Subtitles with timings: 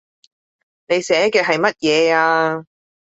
[0.87, 2.65] 你寫嘅係乜嘢呀